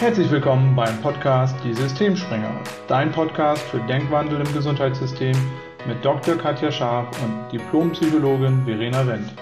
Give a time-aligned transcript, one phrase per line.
[0.00, 5.34] Herzlich willkommen beim Podcast Die Systemspringer, dein Podcast für Denkwandel im Gesundheitssystem
[5.88, 6.36] mit Dr.
[6.36, 9.34] Katja Scharf und Diplompsychologin Verena Wendt.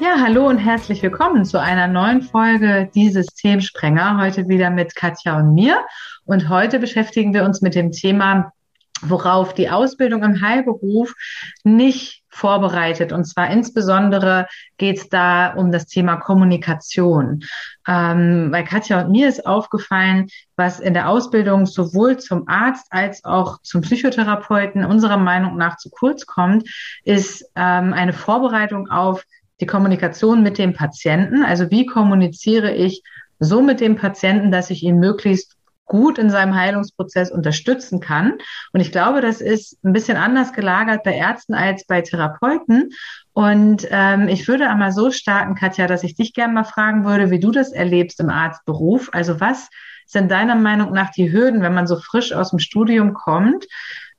[0.00, 4.18] Ja, hallo und herzlich willkommen zu einer neuen Folge Die Systemsprenger.
[4.20, 5.78] Heute wieder mit Katja und mir.
[6.24, 8.52] Und heute beschäftigen wir uns mit dem Thema,
[9.00, 11.14] worauf die Ausbildung im Heilberuf
[11.62, 13.12] nicht vorbereitet.
[13.12, 14.46] Und zwar insbesondere
[14.76, 17.44] geht es da um das Thema Kommunikation.
[17.86, 23.24] Ähm, bei Katja und mir ist aufgefallen, was in der Ausbildung sowohl zum Arzt als
[23.24, 26.68] auch zum Psychotherapeuten unserer Meinung nach zu kurz kommt,
[27.04, 29.24] ist ähm, eine Vorbereitung auf
[29.60, 31.44] die Kommunikation mit dem Patienten.
[31.44, 33.02] Also wie kommuniziere ich
[33.38, 35.53] so mit dem Patienten, dass ich ihn möglichst
[35.84, 38.38] gut in seinem Heilungsprozess unterstützen kann.
[38.72, 42.90] Und ich glaube, das ist ein bisschen anders gelagert bei Ärzten als bei Therapeuten.
[43.32, 47.30] Und ähm, ich würde einmal so starten, Katja, dass ich dich gerne mal fragen würde,
[47.30, 49.10] wie du das erlebst im Arztberuf.
[49.12, 49.68] Also was
[50.06, 53.66] sind deiner Meinung nach die Hürden, wenn man so frisch aus dem Studium kommt?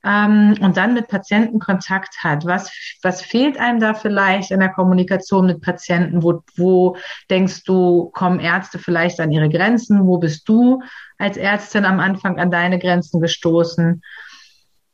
[0.06, 2.44] Ähm, und dann mit Patienten Kontakt hat.
[2.44, 2.70] Was,
[3.02, 6.22] was fehlt einem da vielleicht in der Kommunikation mit Patienten?
[6.22, 6.96] Wo, wo
[7.28, 10.06] denkst du, kommen Ärzte vielleicht an ihre Grenzen?
[10.06, 10.82] Wo bist du
[11.18, 14.02] als Ärztin am Anfang an deine Grenzen gestoßen?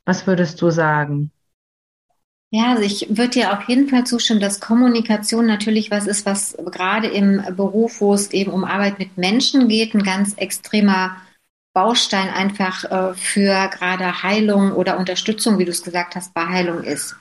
[0.05, 1.31] Was würdest du sagen?
[2.55, 6.55] Ja, also ich würde dir auf jeden Fall zustimmen, dass Kommunikation natürlich was ist, was
[6.71, 11.17] gerade im Beruf, wo es eben um Arbeit mit Menschen geht, ein ganz extremer
[11.73, 16.83] Baustein einfach äh, für gerade Heilung oder Unterstützung, wie du es gesagt hast, bei Heilung
[16.83, 17.17] ist.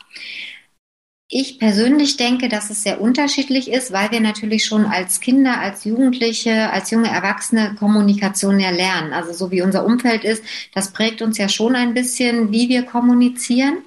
[1.33, 5.85] Ich persönlich denke, dass es sehr unterschiedlich ist, weil wir natürlich schon als Kinder, als
[5.85, 9.13] Jugendliche, als junge Erwachsene Kommunikation ja lernen.
[9.13, 12.83] Also so wie unser Umfeld ist, das prägt uns ja schon ein bisschen, wie wir
[12.83, 13.77] kommunizieren.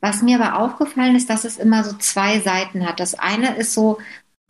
[0.00, 3.00] Was mir aber aufgefallen ist, dass es immer so zwei Seiten hat.
[3.00, 3.98] Das eine ist so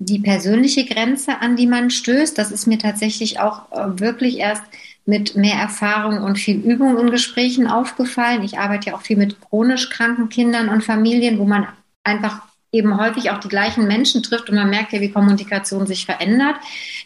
[0.00, 2.36] die persönliche Grenze, an die man stößt.
[2.36, 4.64] Das ist mir tatsächlich auch äh, wirklich erst
[5.08, 8.42] mit mehr Erfahrung und viel Übung in Gesprächen aufgefallen.
[8.42, 11.66] Ich arbeite ja auch viel mit chronisch kranken Kindern und Familien, wo man
[12.04, 16.04] einfach eben häufig auch die gleichen Menschen trifft und man merkt ja, wie Kommunikation sich
[16.04, 16.56] verändert.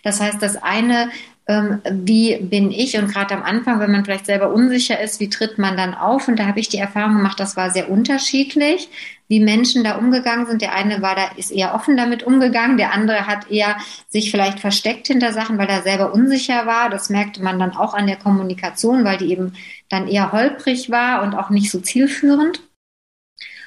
[0.02, 1.10] Das heißt, das eine
[1.46, 5.58] wie bin ich und gerade am Anfang, wenn man vielleicht selber unsicher ist, wie tritt
[5.58, 6.28] man dann auf?
[6.28, 8.88] Und da habe ich die Erfahrung gemacht, das war sehr unterschiedlich,
[9.26, 10.62] wie Menschen da umgegangen sind.
[10.62, 13.76] Der eine war da, ist eher offen damit umgegangen, der andere hat eher
[14.08, 16.90] sich vielleicht versteckt hinter Sachen, weil er selber unsicher war.
[16.90, 19.54] Das merkte man dann auch an der Kommunikation, weil die eben
[19.88, 22.62] dann eher holprig war und auch nicht so zielführend.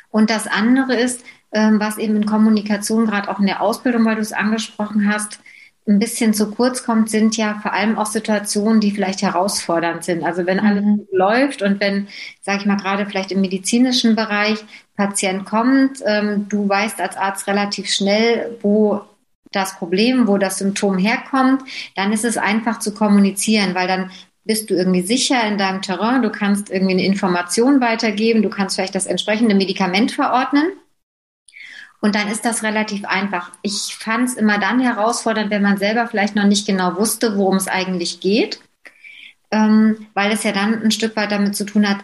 [0.09, 4.16] Und das andere ist, ähm, was eben in Kommunikation, gerade auch in der Ausbildung, weil
[4.16, 5.41] du es angesprochen hast,
[5.88, 10.23] ein bisschen zu kurz kommt, sind ja vor allem auch Situationen, die vielleicht herausfordernd sind.
[10.23, 11.07] Also wenn alles mhm.
[11.12, 12.07] läuft und wenn,
[12.41, 14.57] sage ich mal, gerade vielleicht im medizinischen Bereich
[14.96, 19.01] Patient kommt, ähm, du weißt als Arzt relativ schnell, wo
[19.51, 21.62] das Problem, wo das Symptom herkommt,
[21.96, 24.12] dann ist es einfach zu kommunizieren, weil dann
[24.44, 28.75] bist du irgendwie sicher in deinem Terrain, du kannst irgendwie eine Information weitergeben, du kannst
[28.75, 30.66] vielleicht das entsprechende Medikament verordnen
[32.06, 33.50] und dann ist das relativ einfach.
[33.64, 37.56] Ich fand es immer dann herausfordernd, wenn man selber vielleicht noch nicht genau wusste, worum
[37.56, 38.60] es eigentlich geht,
[39.50, 41.98] ähm, weil es ja dann ein Stück weit damit zu tun hat,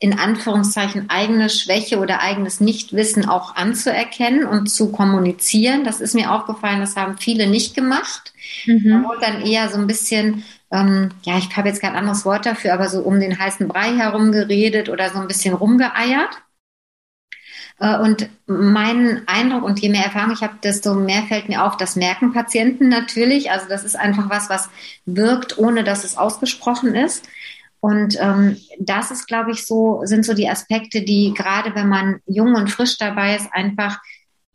[0.00, 5.84] in Anführungszeichen eigene Schwäche oder eigenes Nichtwissen auch anzuerkennen und zu kommunizieren.
[5.84, 8.32] Das ist mir aufgefallen, das haben viele nicht gemacht.
[8.64, 8.88] Mhm.
[8.88, 12.46] Man wurde dann eher so ein bisschen, ähm, ja, ich habe jetzt kein anderes Wort
[12.46, 16.38] dafür, aber so um den heißen Brei herum geredet oder so ein bisschen rumgeeiert.
[17.78, 21.76] Äh, und mein Eindruck und je mehr Erfahrung ich habe, desto mehr fällt mir auf,
[21.76, 23.50] das merken Patienten natürlich.
[23.50, 24.68] Also das ist einfach was, was
[25.06, 27.28] wirkt, ohne dass es ausgesprochen ist.
[27.80, 32.20] Und ähm, das ist, glaube ich, so, sind so die Aspekte, die gerade wenn man
[32.26, 34.00] jung und frisch dabei ist, einfach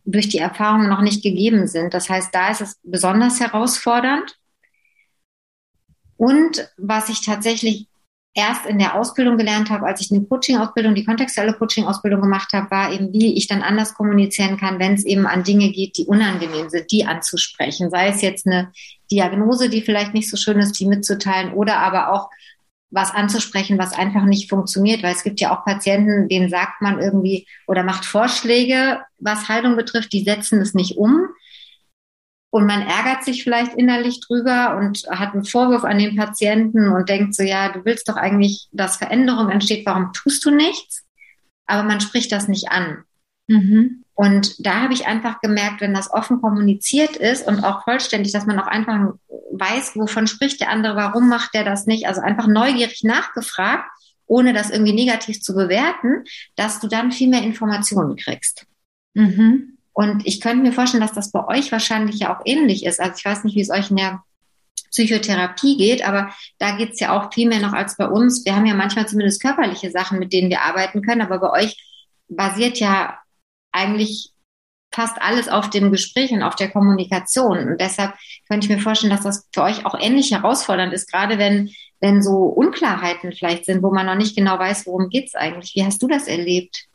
[0.06, 1.94] durch die Erfahrung noch nicht gegeben sind.
[1.94, 4.38] Das heißt, da ist es besonders herausfordernd.
[6.16, 7.88] Und was ich tatsächlich
[8.38, 12.70] erst in der Ausbildung gelernt habe, als ich eine Coaching-Ausbildung, die kontextuelle Coaching-Ausbildung gemacht habe,
[12.70, 16.06] war eben, wie ich dann anders kommunizieren kann, wenn es eben an Dinge geht, die
[16.06, 17.90] unangenehm sind, die anzusprechen.
[17.90, 18.72] Sei es jetzt eine
[19.12, 22.30] Diagnose, die vielleicht nicht so schön ist, die mitzuteilen oder aber auch
[22.92, 27.00] was anzusprechen, was einfach nicht funktioniert, weil es gibt ja auch Patienten, denen sagt man
[27.00, 31.28] irgendwie oder macht Vorschläge, was Heilung betrifft, die setzen es nicht um
[32.58, 37.08] und man ärgert sich vielleicht innerlich drüber und hat einen Vorwurf an den Patienten und
[37.08, 41.06] denkt so, ja, du willst doch eigentlich, dass Veränderung entsteht, warum tust du nichts?
[41.68, 43.04] Aber man spricht das nicht an.
[43.46, 44.04] Mhm.
[44.16, 48.48] Und da habe ich einfach gemerkt, wenn das offen kommuniziert ist und auch vollständig, dass
[48.48, 49.14] man auch einfach
[49.52, 53.88] weiß, wovon spricht der andere, warum macht der das nicht, also einfach neugierig nachgefragt,
[54.26, 56.24] ohne das irgendwie negativ zu bewerten,
[56.56, 58.66] dass du dann viel mehr Informationen kriegst.
[59.14, 59.77] Mhm.
[59.98, 63.00] Und ich könnte mir vorstellen, dass das bei euch wahrscheinlich ja auch ähnlich ist.
[63.00, 64.22] Also ich weiß nicht, wie es euch in der
[64.92, 68.46] Psychotherapie geht, aber da geht's ja auch viel mehr noch als bei uns.
[68.46, 71.84] Wir haben ja manchmal zumindest körperliche Sachen, mit denen wir arbeiten können, aber bei euch
[72.28, 73.18] basiert ja
[73.72, 74.34] eigentlich
[74.94, 77.58] fast alles auf dem Gespräch und auf der Kommunikation.
[77.58, 78.14] Und deshalb
[78.48, 81.72] könnte ich mir vorstellen, dass das für euch auch ähnlich herausfordernd ist, gerade wenn,
[82.02, 85.74] wenn so Unklarheiten vielleicht sind, wo man noch nicht genau weiß, worum geht's eigentlich.
[85.74, 86.86] Wie hast du das erlebt?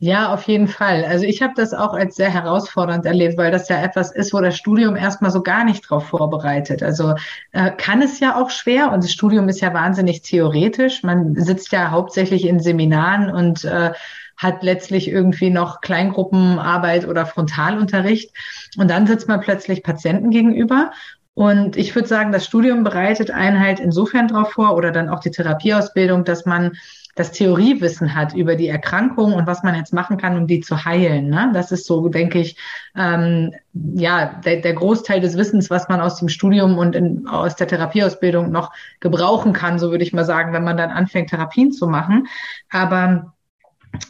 [0.00, 1.04] Ja, auf jeden Fall.
[1.04, 4.40] Also ich habe das auch als sehr herausfordernd erlebt, weil das ja etwas ist, wo
[4.40, 6.82] das Studium erstmal so gar nicht drauf vorbereitet.
[6.82, 7.14] Also
[7.52, 11.02] äh, kann es ja auch schwer und das Studium ist ja wahnsinnig theoretisch.
[11.04, 13.92] Man sitzt ja hauptsächlich in Seminaren und äh,
[14.36, 18.30] hat letztlich irgendwie noch Kleingruppenarbeit oder Frontalunterricht.
[18.76, 20.90] Und dann sitzt man plötzlich Patienten gegenüber.
[21.34, 25.20] Und ich würde sagen, das Studium bereitet einen halt insofern darauf vor oder dann auch
[25.20, 26.72] die Therapieausbildung, dass man
[27.14, 30.84] das Theoriewissen hat über die Erkrankung und was man jetzt machen kann, um die zu
[30.84, 31.28] heilen.
[31.28, 31.50] Ne?
[31.54, 32.56] Das ist so, denke ich,
[32.96, 37.56] ähm, ja, der, der Großteil des Wissens, was man aus dem Studium und in, aus
[37.56, 41.72] der Therapieausbildung noch gebrauchen kann, so würde ich mal sagen, wenn man dann anfängt, Therapien
[41.72, 42.26] zu machen.
[42.70, 43.34] Aber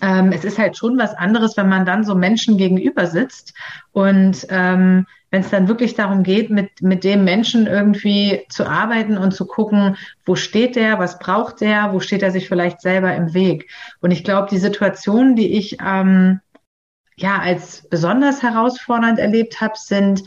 [0.01, 3.55] ähm, es ist halt schon was anderes, wenn man dann so Menschen gegenüber sitzt
[3.93, 9.19] und ähm, wenn es dann wirklich darum geht, mit, mit dem Menschen irgendwie zu arbeiten
[9.19, 13.13] und zu gucken, wo steht der, was braucht der, wo steht er sich vielleicht selber
[13.17, 13.69] im Weg.
[14.01, 16.39] Und ich glaube, die Situation, die ich ähm,
[17.17, 20.23] ja als besonders herausfordernd erlebt habe, sind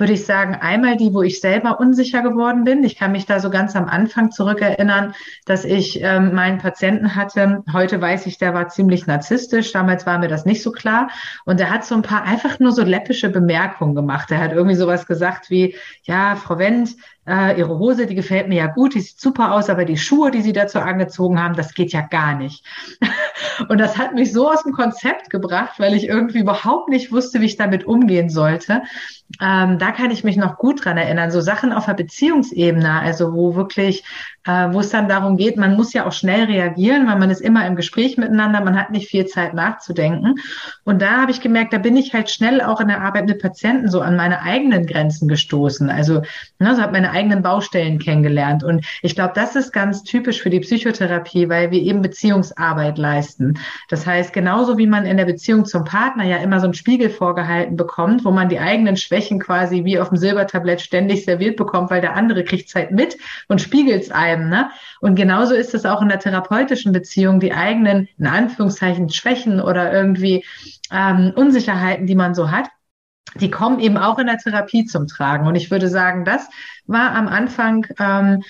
[0.00, 2.84] würde ich sagen, einmal die, wo ich selber unsicher geworden bin.
[2.84, 5.14] Ich kann mich da so ganz am Anfang zurückerinnern,
[5.46, 7.62] dass ich ähm, meinen Patienten hatte.
[7.72, 9.72] Heute weiß ich, der war ziemlich narzisstisch.
[9.72, 11.08] Damals war mir das nicht so klar.
[11.44, 14.30] Und er hat so ein paar einfach nur so läppische Bemerkungen gemacht.
[14.30, 16.96] Er hat irgendwie sowas gesagt wie, ja, Frau Wendt,
[17.28, 20.30] äh, ihre Hose, die gefällt mir ja gut, die sieht super aus, aber die Schuhe,
[20.30, 22.64] die sie dazu angezogen haben, das geht ja gar nicht.
[23.68, 27.40] und das hat mich so aus dem Konzept gebracht, weil ich irgendwie überhaupt nicht wusste,
[27.40, 28.82] wie ich damit umgehen sollte.
[29.42, 31.30] Ähm, da kann ich mich noch gut dran erinnern.
[31.30, 34.02] So Sachen auf der Beziehungsebene, also wo wirklich,
[34.46, 37.42] äh, wo es dann darum geht, man muss ja auch schnell reagieren, weil man ist
[37.42, 40.36] immer im Gespräch miteinander, man hat nicht viel Zeit nachzudenken.
[40.84, 43.42] Und da habe ich gemerkt, da bin ich halt schnell auch in der Arbeit mit
[43.42, 45.90] Patienten so an meine eigenen Grenzen gestoßen.
[45.90, 46.22] Also,
[46.58, 48.62] ne, so habe meine eigenen Baustellen kennengelernt.
[48.62, 53.58] Und ich glaube, das ist ganz typisch für die Psychotherapie, weil wir eben Beziehungsarbeit leisten.
[53.88, 57.10] Das heißt, genauso wie man in der Beziehung zum Partner ja immer so einen Spiegel
[57.10, 61.90] vorgehalten bekommt, wo man die eigenen Schwächen quasi wie auf dem Silbertablett ständig serviert bekommt,
[61.90, 63.18] weil der andere kriegt es halt mit
[63.48, 64.48] und spiegelt es einem.
[64.48, 64.70] Ne?
[65.00, 69.92] Und genauso ist es auch in der therapeutischen Beziehung, die eigenen, in Anführungszeichen, Schwächen oder
[69.92, 70.44] irgendwie
[70.92, 72.68] ähm, Unsicherheiten, die man so hat
[73.36, 75.46] die kommen eben auch in der Therapie zum Tragen.
[75.46, 76.48] Und ich würde sagen, das
[76.86, 78.42] war am Anfang ähm,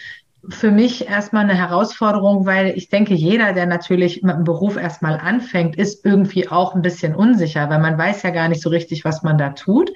[0.49, 5.19] für mich erstmal eine Herausforderung, weil ich denke, jeder, der natürlich mit dem Beruf erstmal
[5.19, 9.05] anfängt, ist irgendwie auch ein bisschen unsicher, weil man weiß ja gar nicht so richtig,
[9.05, 9.91] was man da tut.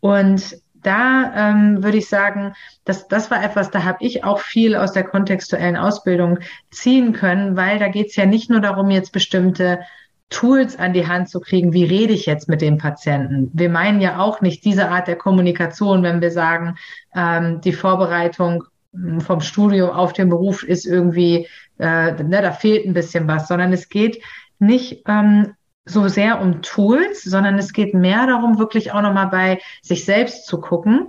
[0.00, 4.76] Und da ähm, würde ich sagen, dass das war etwas, da habe ich auch viel
[4.76, 6.38] aus der kontextuellen Ausbildung
[6.70, 9.80] ziehen können, weil da geht es ja nicht nur darum, jetzt bestimmte
[10.30, 13.50] Tools an die Hand zu kriegen, wie rede ich jetzt mit dem Patienten.
[13.52, 16.76] Wir meinen ja auch nicht diese Art der Kommunikation, wenn wir sagen,
[17.14, 21.46] ähm, die Vorbereitung hm, vom Studium auf den Beruf ist irgendwie,
[21.78, 24.22] äh, ne, da fehlt ein bisschen was, sondern es geht
[24.58, 25.54] nicht ähm,
[25.84, 30.46] so sehr um Tools, sondern es geht mehr darum, wirklich auch nochmal bei sich selbst
[30.46, 31.08] zu gucken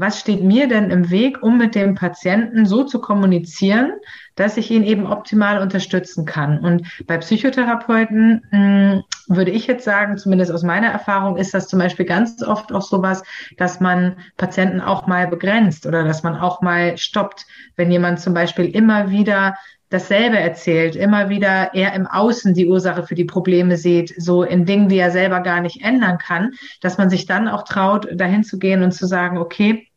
[0.00, 3.92] was steht mir denn im Weg, um mit dem Patienten so zu kommunizieren,
[4.34, 6.58] dass ich ihn eben optimal unterstützen kann.
[6.60, 11.68] Und bei Psychotherapeuten mh, hm, würde ich jetzt sagen, zumindest aus meiner Erfahrung, ist das
[11.68, 13.22] zum Beispiel ganz oft auch sowas,
[13.58, 18.34] dass man Patienten auch mal begrenzt oder dass man auch mal stoppt, wenn jemand zum
[18.34, 19.54] Beispiel immer wieder
[19.90, 24.64] dasselbe erzählt, immer wieder eher im Außen die Ursache für die Probleme sieht, so in
[24.64, 28.44] Dingen, die er selber gar nicht ändern kann, dass man sich dann auch traut, dahin
[28.44, 29.89] zu gehen und zu sagen, okay,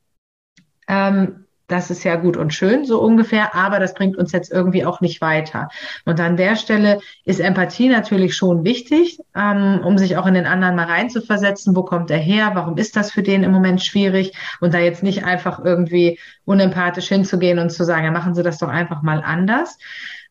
[0.87, 4.85] ähm, das ist ja gut und schön, so ungefähr, aber das bringt uns jetzt irgendwie
[4.85, 5.69] auch nicht weiter.
[6.05, 10.45] Und an der Stelle ist Empathie natürlich schon wichtig, ähm, um sich auch in den
[10.45, 11.75] anderen mal reinzuversetzen.
[11.75, 12.51] Wo kommt er her?
[12.53, 14.33] Warum ist das für den im Moment schwierig?
[14.59, 18.57] Und da jetzt nicht einfach irgendwie unempathisch hinzugehen und zu sagen, ja, machen Sie das
[18.57, 19.77] doch einfach mal anders.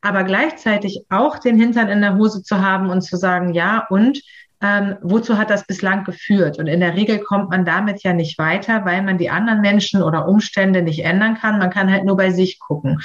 [0.02, 4.20] Aber gleichzeitig auch den Hintern in der Hose zu haben und zu sagen, ja, und
[4.62, 6.58] ähm, wozu hat das bislang geführt?
[6.58, 10.02] Und in der Regel kommt man damit ja nicht weiter, weil man die anderen Menschen
[10.02, 11.58] oder Umstände nicht ändern kann.
[11.58, 13.00] Man kann halt nur bei sich gucken.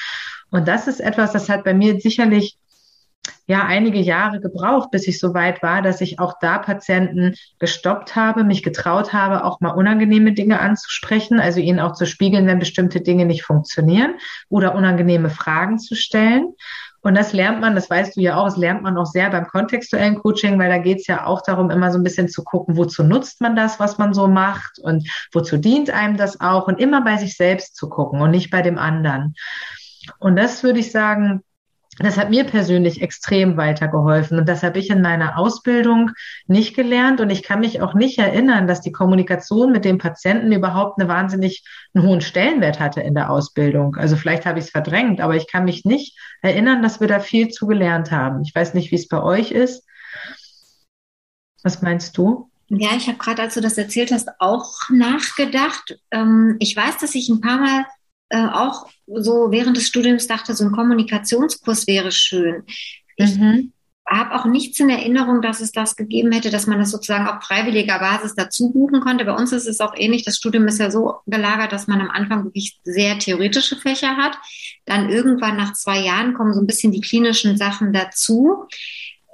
[0.52, 2.58] Und das ist etwas, das hat bei mir sicherlich
[3.48, 8.16] ja einige Jahre gebraucht, bis ich so weit war, dass ich auch da Patienten gestoppt
[8.16, 12.60] habe, mich getraut habe, auch mal unangenehme Dinge anzusprechen, also ihnen auch zu spiegeln, wenn
[12.60, 14.16] bestimmte Dinge nicht funktionieren
[14.50, 16.54] oder unangenehme Fragen zu stellen.
[17.08, 19.48] Und das lernt man, das weißt du ja auch, das lernt man auch sehr beim
[19.48, 22.76] kontextuellen Coaching, weil da geht es ja auch darum, immer so ein bisschen zu gucken,
[22.76, 26.82] wozu nutzt man das, was man so macht und wozu dient einem das auch und
[26.82, 29.36] immer bei sich selbst zu gucken und nicht bei dem anderen.
[30.20, 31.44] Und das würde ich sagen,
[32.00, 36.12] das hat mir persönlich extrem weitergeholfen und das habe ich in meiner Ausbildung
[36.46, 40.52] nicht gelernt und ich kann mich auch nicht erinnern, dass die Kommunikation mit dem Patienten
[40.52, 41.64] überhaupt eine wahnsinnig
[41.94, 43.96] einen hohen Stellenwert hatte in der Ausbildung.
[43.96, 47.20] Also vielleicht habe ich es verdrängt, aber ich kann mich nicht erinnern, dass wir da
[47.20, 48.44] viel zu gelernt haben.
[48.44, 49.84] Ich weiß nicht, wie es bei euch ist.
[51.64, 52.50] Was meinst du?
[52.70, 55.98] Ja, ich habe gerade, als du das erzählt hast, auch nachgedacht.
[56.12, 57.86] Ähm, ich weiß, dass ich ein paar Mal
[58.30, 62.64] äh, auch so während des Studiums dachte, so ein Kommunikationskurs wäre schön.
[63.16, 63.72] Ich mhm.
[64.06, 67.44] habe auch nichts in Erinnerung, dass es das gegeben hätte, dass man das sozusagen auf
[67.44, 69.26] freiwilliger Basis dazu buchen konnte.
[69.26, 70.24] Bei uns ist es auch ähnlich.
[70.24, 74.38] Das Studium ist ja so gelagert, dass man am Anfang wirklich sehr theoretische Fächer hat.
[74.86, 78.66] Dann irgendwann nach zwei Jahren kommen so ein bisschen die klinischen Sachen dazu.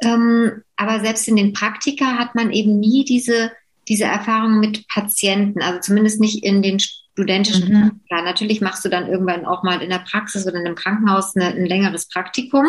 [0.02, 3.52] Ähm, aber selbst in den Praktika hat man eben nie diese,
[3.88, 6.80] diese Erfahrung mit Patienten, also zumindest nicht in den
[7.14, 7.82] studentischen mhm.
[7.82, 8.22] Praktika.
[8.24, 11.48] Natürlich machst du dann irgendwann auch mal in der Praxis oder in einem Krankenhaus eine,
[11.48, 12.66] ein längeres Praktikum.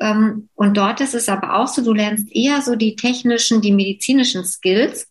[0.00, 3.72] Ähm, und dort ist es aber auch so, du lernst eher so die technischen, die
[3.72, 5.08] medizinischen Skills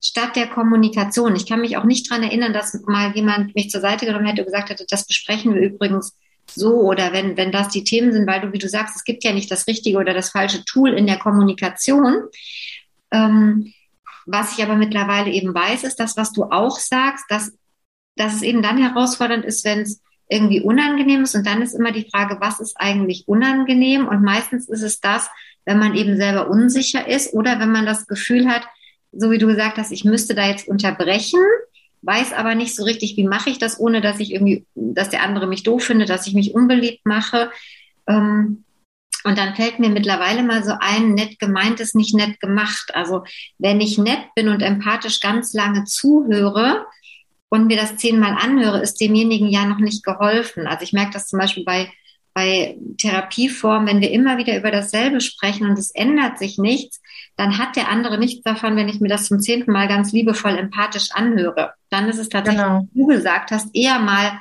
[0.00, 1.34] statt der Kommunikation.
[1.34, 4.42] Ich kann mich auch nicht dran erinnern, dass mal jemand mich zur Seite genommen hätte
[4.42, 8.26] und gesagt hätte, das besprechen wir übrigens so oder wenn, wenn das die Themen sind,
[8.26, 10.92] weil du, wie du sagst, es gibt ja nicht das richtige oder das falsche Tool
[10.92, 12.22] in der Kommunikation.
[13.10, 13.72] Ähm,
[14.24, 17.52] was ich aber mittlerweile eben weiß, ist das, was du auch sagst, dass
[18.18, 21.34] dass es eben dann herausfordernd ist, wenn es irgendwie unangenehm ist.
[21.34, 24.06] Und dann ist immer die Frage, was ist eigentlich unangenehm?
[24.06, 25.30] Und meistens ist es das,
[25.64, 28.62] wenn man eben selber unsicher ist oder wenn man das Gefühl hat,
[29.12, 31.40] so wie du gesagt hast, ich müsste da jetzt unterbrechen,
[32.02, 35.22] weiß aber nicht so richtig, wie mache ich das, ohne dass ich irgendwie, dass der
[35.22, 37.50] andere mich doof findet, dass ich mich unbeliebt mache.
[38.06, 38.64] Ähm,
[39.24, 42.94] und dann fällt mir mittlerweile mal so ein, nett gemeint ist nicht nett gemacht.
[42.94, 43.24] Also
[43.58, 46.86] wenn ich nett bin und empathisch ganz lange zuhöre,
[47.50, 50.66] und mir das zehnmal anhöre, ist demjenigen ja noch nicht geholfen.
[50.66, 51.90] Also ich merke das zum Beispiel bei,
[52.34, 57.00] bei Therapieformen, wenn wir immer wieder über dasselbe sprechen und es ändert sich nichts,
[57.36, 60.58] dann hat der andere nichts davon, wenn ich mir das zum zehnten Mal ganz liebevoll
[60.58, 61.72] empathisch anhöre.
[61.88, 62.88] Dann ist es tatsächlich, genau.
[62.92, 64.40] wie du gesagt hast, eher mal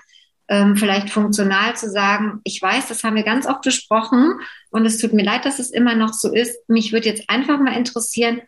[0.50, 4.98] ähm, vielleicht funktional zu sagen, ich weiß, das haben wir ganz oft besprochen und es
[4.98, 6.58] tut mir leid, dass es immer noch so ist.
[6.68, 8.42] Mich würde jetzt einfach mal interessieren,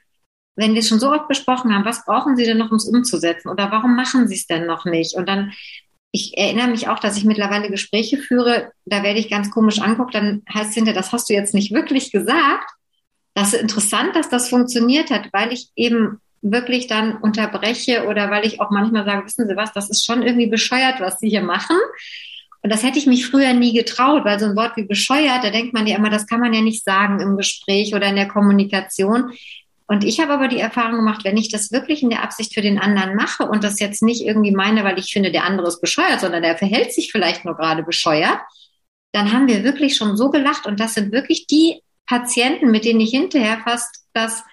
[0.60, 2.86] wenn wir es schon so oft besprochen haben, was brauchen Sie denn noch, um es
[2.86, 3.50] umzusetzen?
[3.50, 5.16] Oder warum machen Sie es denn noch nicht?
[5.16, 5.54] Und dann,
[6.12, 10.14] ich erinnere mich auch, dass ich mittlerweile Gespräche führe, da werde ich ganz komisch anguckt,
[10.14, 12.70] dann heißt es hinterher, das hast du jetzt nicht wirklich gesagt.
[13.36, 18.46] Das ist interessant, dass das funktioniert hat, weil ich eben wirklich dann unterbreche oder weil
[18.46, 21.44] ich auch manchmal sage, wissen Sie was, das ist schon irgendwie bescheuert, was Sie hier
[21.44, 21.78] machen.
[22.62, 25.50] Und das hätte ich mich früher nie getraut, weil so ein Wort wie bescheuert, da
[25.50, 28.28] denkt man ja immer, das kann man ja nicht sagen im Gespräch oder in der
[28.28, 29.32] Kommunikation.
[29.90, 32.62] Und ich habe aber die Erfahrung gemacht, wenn ich das wirklich in der Absicht für
[32.62, 35.82] den anderen mache und das jetzt nicht irgendwie meine, weil ich finde, der andere ist
[35.82, 38.38] bescheuert, sondern der verhält sich vielleicht nur gerade bescheuert,
[39.14, 40.68] dann haben wir wirklich schon so gelacht.
[40.68, 44.44] Und das sind wirklich die Patienten, mit denen ich hinterher fast das,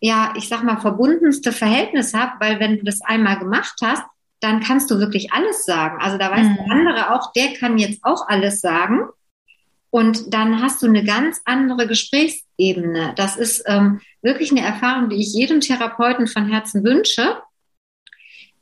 [0.00, 4.02] ja, ich sag mal, verbundenste Verhältnis habe, weil wenn du das einmal gemacht hast,
[4.40, 6.02] dann kannst du wirklich alles sagen.
[6.02, 6.56] Also da weiß mhm.
[6.56, 9.04] der andere auch, der kann jetzt auch alles sagen.
[9.90, 13.12] Und dann hast du eine ganz andere Gesprächsebene.
[13.14, 17.40] Das ist ähm, wirklich eine Erfahrung, die ich jedem Therapeuten von Herzen wünsche,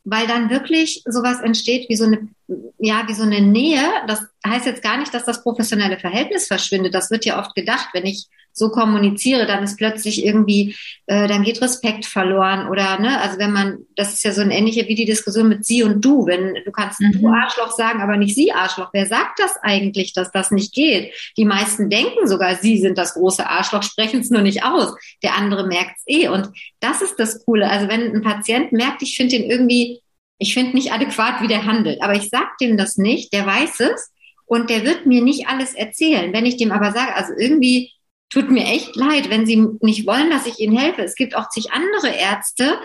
[0.05, 2.29] weil dann wirklich sowas entsteht wie so eine,
[2.79, 3.83] ja, wie so eine Nähe.
[4.07, 6.95] Das heißt jetzt gar nicht, dass das professionelle Verhältnis verschwindet.
[6.95, 8.27] Das wird ja oft gedacht, wenn ich
[8.59, 10.75] so kommuniziere, dann ist plötzlich irgendwie,
[11.07, 14.51] äh, dann geht Respekt verloren oder ne, also wenn man, das ist ja so ein
[14.51, 17.13] ähnliche wie die Diskussion mit sie und du, wenn du kannst mhm.
[17.13, 18.91] du Arschloch sagen, aber nicht sie Arschloch.
[18.93, 21.13] Wer sagt das eigentlich, dass das nicht geht?
[21.37, 24.95] Die meisten denken sogar, sie sind das große Arschloch, sprechen es nur nicht aus.
[25.23, 26.49] Der andere merkt es eh und
[26.81, 27.71] das ist das Coole.
[27.71, 30.01] Also wenn ein Patient merkt, ich finde ihn irgendwie,
[30.39, 33.81] ich finde nicht adäquat, wie der handelt, aber ich sag dem das nicht, der weiß
[33.81, 34.13] es
[34.47, 36.33] und der wird mir nicht alles erzählen.
[36.33, 37.93] Wenn ich dem aber sage, also irgendwie
[38.31, 41.03] tut mir echt leid, wenn Sie nicht wollen, dass ich Ihnen helfe.
[41.03, 42.79] Es gibt auch zig andere Ärzte.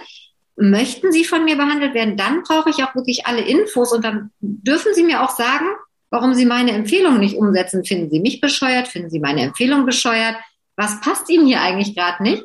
[0.55, 4.31] Möchten Sie von mir behandelt werden, dann brauche ich auch wirklich alle Infos und dann
[4.39, 5.65] dürfen Sie mir auch sagen,
[6.09, 7.83] warum Sie meine Empfehlung nicht umsetzen.
[7.83, 8.87] Finden Sie mich bescheuert?
[8.87, 10.35] Finden Sie meine Empfehlung bescheuert?
[10.75, 12.43] Was passt Ihnen hier eigentlich gerade nicht?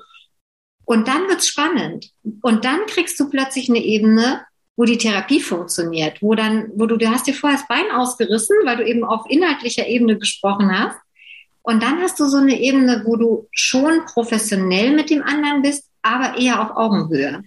[0.85, 2.11] Und dann wird's spannend.
[2.41, 4.43] Und dann kriegst du plötzlich eine Ebene,
[4.79, 8.57] wo die Therapie funktioniert, wo dann, wo du, du hast dir vorher das Bein ausgerissen,
[8.65, 10.97] weil du eben auf inhaltlicher Ebene gesprochen hast.
[11.63, 15.85] Und dann hast du so eine Ebene, wo du schon professionell mit dem anderen bist,
[16.03, 17.43] aber eher auf Augenhöhe.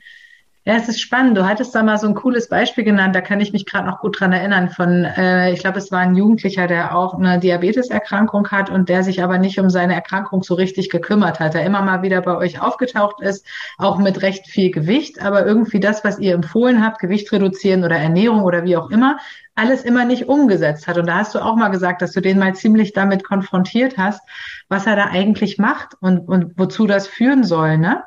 [0.71, 1.37] Ja, es ist spannend.
[1.37, 3.99] Du hattest da mal so ein cooles Beispiel genannt, da kann ich mich gerade noch
[3.99, 8.47] gut dran erinnern, von, äh, ich glaube, es war ein Jugendlicher, der auch eine Diabeteserkrankung
[8.51, 11.81] hat und der sich aber nicht um seine Erkrankung so richtig gekümmert hat, der immer
[11.81, 13.45] mal wieder bei euch aufgetaucht ist,
[13.77, 17.97] auch mit recht viel Gewicht, aber irgendwie das, was ihr empfohlen habt, Gewicht reduzieren oder
[17.97, 19.17] Ernährung oder wie auch immer,
[19.55, 20.97] alles immer nicht umgesetzt hat.
[20.97, 24.21] Und da hast du auch mal gesagt, dass du den mal ziemlich damit konfrontiert hast,
[24.69, 28.03] was er da eigentlich macht und, und wozu das führen soll, ne?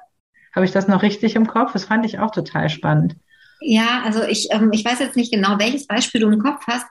[0.55, 1.73] Habe ich das noch richtig im Kopf?
[1.73, 3.17] Das fand ich auch total spannend.
[3.61, 6.87] Ja, also ich, ähm, ich weiß jetzt nicht genau, welches Beispiel du im Kopf hast,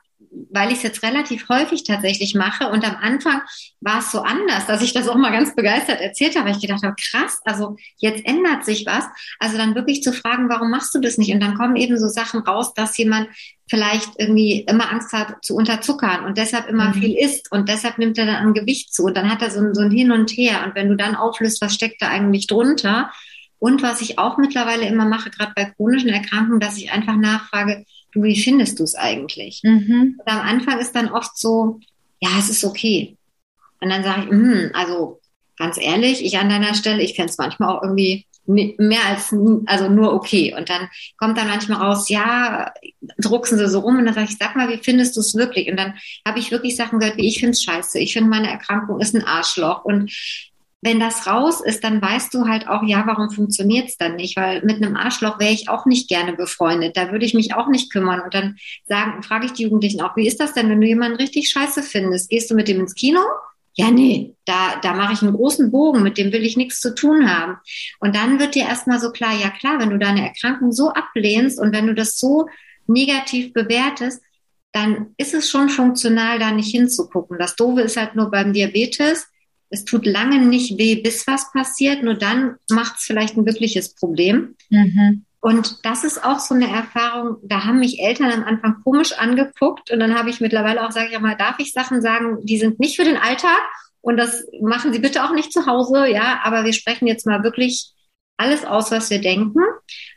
[0.50, 2.70] weil ich es jetzt relativ häufig tatsächlich mache.
[2.70, 3.42] Und am Anfang
[3.82, 6.50] war es so anders, dass ich das auch mal ganz begeistert erzählt habe.
[6.50, 9.06] Ich gedacht habe, krass, also jetzt ändert sich was.
[9.40, 11.34] Also dann wirklich zu fragen, warum machst du das nicht?
[11.34, 13.30] Und dann kommen eben so Sachen raus, dass jemand
[13.70, 16.94] vielleicht irgendwie immer Angst hat zu unterzuckern und deshalb immer mhm.
[16.96, 19.62] viel isst und deshalb nimmt er dann an Gewicht zu und dann hat er so
[19.62, 20.64] ein, so ein Hin und Her.
[20.66, 23.12] Und wenn du dann auflöst, was steckt da eigentlich drunter,
[23.64, 27.86] und was ich auch mittlerweile immer mache, gerade bei chronischen Erkrankungen, dass ich einfach nachfrage,
[28.12, 29.62] du, wie findest du es eigentlich?
[29.64, 30.20] Mhm.
[30.20, 31.80] Und am Anfang ist dann oft so,
[32.20, 33.16] ja, es ist okay.
[33.80, 35.22] Und dann sage ich, hm, also
[35.58, 39.34] ganz ehrlich, ich an deiner Stelle, ich fände es manchmal auch irgendwie mehr als
[39.68, 40.54] also nur okay.
[40.58, 42.74] Und dann kommt dann manchmal raus, ja,
[43.18, 45.72] drucksen sie so rum und dann sage ich, sag mal, wie findest du es wirklich?
[45.72, 45.94] Und dann
[46.28, 49.16] habe ich wirklich Sachen gehört, wie ich finde es scheiße, ich finde meine Erkrankung ist
[49.16, 50.12] ein Arschloch und
[50.84, 54.36] wenn das raus ist, dann weißt du halt auch, ja, warum funktioniert es dann nicht?
[54.36, 56.98] Weil mit einem Arschloch wäre ich auch nicht gerne befreundet.
[56.98, 58.20] Da würde ich mich auch nicht kümmern.
[58.20, 61.16] Und dann sagen, frage ich die Jugendlichen auch, wie ist das denn, wenn du jemanden
[61.16, 62.30] richtig scheiße findest?
[62.30, 63.22] Gehst du mit dem ins Kino?
[63.76, 66.94] Ja, nee, da, da mache ich einen großen Bogen, mit dem will ich nichts zu
[66.94, 67.58] tun haben.
[68.00, 71.60] Und dann wird dir erstmal so klar, ja klar, wenn du deine Erkrankung so ablehnst
[71.60, 72.48] und wenn du das so
[72.88, 74.22] negativ bewertest,
[74.74, 77.40] dann ist es schon funktional, da nicht hinzugucken.
[77.40, 79.28] Das Doofe ist halt nur beim Diabetes,
[79.74, 83.96] es tut lange nicht weh, bis was passiert, nur dann macht es vielleicht ein wirkliches
[83.96, 84.56] Problem.
[84.70, 85.26] Mhm.
[85.40, 89.92] Und das ist auch so eine Erfahrung, da haben mich Eltern am Anfang komisch angeguckt
[89.92, 92.80] und dann habe ich mittlerweile auch, sage ich mal, darf ich Sachen sagen, die sind
[92.80, 93.60] nicht für den Alltag
[94.02, 97.44] und das machen Sie bitte auch nicht zu Hause, ja, aber wir sprechen jetzt mal
[97.44, 97.92] wirklich
[98.38, 99.60] alles aus, was wir denken.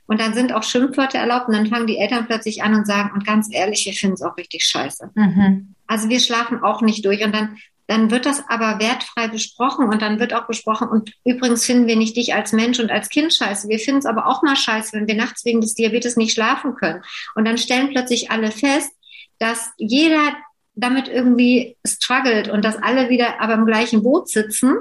[0.06, 3.10] Und dann sind auch Schimpfwörter erlaubt und dann fangen die Eltern plötzlich an und sagen,
[3.12, 5.10] und ganz ehrlich, wir finden es auch richtig scheiße.
[5.14, 5.74] Mhm.
[5.86, 7.24] Also wir schlafen auch nicht durch.
[7.24, 11.64] Und dann dann wird das aber wertfrei besprochen und dann wird auch besprochen, und übrigens
[11.64, 13.68] finden wir nicht dich als Mensch und als Kind scheiße.
[13.68, 16.74] Wir finden es aber auch mal scheiße, wenn wir nachts wegen des Diabetes nicht schlafen
[16.74, 17.02] können.
[17.34, 18.90] Und dann stellen plötzlich alle fest,
[19.38, 20.34] dass jeder
[20.74, 24.76] damit irgendwie struggelt und dass alle wieder aber im gleichen Boot sitzen.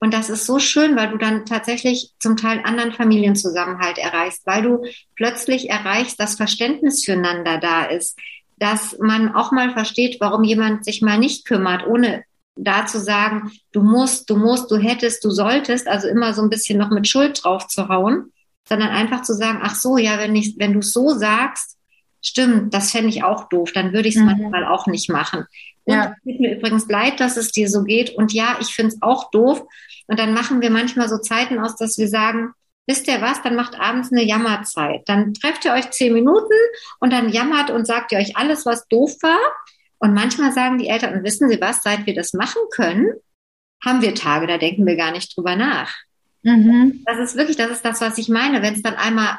[0.00, 4.62] Und das ist so schön, weil du dann tatsächlich zum Teil anderen Familienzusammenhalt erreichst, weil
[4.62, 8.18] du plötzlich erreichst, dass Verständnis füreinander da ist,
[8.56, 12.24] dass man auch mal versteht, warum jemand sich mal nicht kümmert, ohne
[12.64, 16.50] da zu sagen, du musst, du musst, du hättest, du solltest, also immer so ein
[16.50, 18.32] bisschen noch mit Schuld drauf zu hauen,
[18.68, 21.76] sondern einfach zu sagen, ach so, ja, wenn ich, wenn du so sagst,
[22.22, 24.26] stimmt, das fände ich auch doof, dann würde ich es mhm.
[24.26, 25.46] manchmal auch nicht machen.
[25.84, 26.14] Und ja.
[26.16, 28.10] es tut mir übrigens leid, dass es dir so geht.
[28.10, 29.62] Und ja, ich finde es auch doof.
[30.06, 32.52] Und dann machen wir manchmal so Zeiten aus, dass wir sagen,
[32.86, 35.02] wisst ihr was, dann macht abends eine Jammerzeit.
[35.06, 36.54] Dann trefft ihr euch zehn Minuten
[36.98, 39.38] und dann jammert und sagt ihr euch alles, was doof war.
[40.00, 43.12] Und manchmal sagen die Eltern, und wissen Sie was, seit wir das machen können,
[43.84, 45.94] haben wir Tage, da denken wir gar nicht drüber nach.
[46.42, 47.02] Mhm.
[47.06, 48.62] Das ist wirklich, das ist das, was ich meine.
[48.62, 49.38] Wenn es dann einmal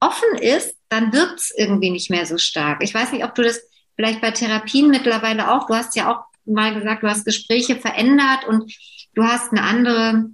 [0.00, 2.82] offen ist, dann wirkt es irgendwie nicht mehr so stark.
[2.82, 3.62] Ich weiß nicht, ob du das
[3.96, 8.46] vielleicht bei Therapien mittlerweile auch, du hast ja auch mal gesagt, du hast Gespräche verändert
[8.46, 8.70] und
[9.14, 10.30] du hast eine andere